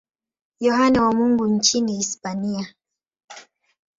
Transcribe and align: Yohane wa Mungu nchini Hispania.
Yohane 0.59 0.99
wa 0.99 1.11
Mungu 1.13 1.47
nchini 1.47 1.93
Hispania. 1.93 2.67